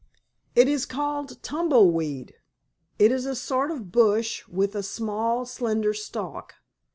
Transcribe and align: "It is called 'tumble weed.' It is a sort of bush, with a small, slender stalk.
"It 0.55 0.67
is 0.67 0.87
called 0.87 1.43
'tumble 1.43 1.91
weed.' 1.91 2.33
It 2.97 3.11
is 3.11 3.27
a 3.27 3.35
sort 3.35 3.69
of 3.69 3.91
bush, 3.91 4.47
with 4.47 4.73
a 4.73 4.81
small, 4.81 5.45
slender 5.45 5.93
stalk. 5.93 6.55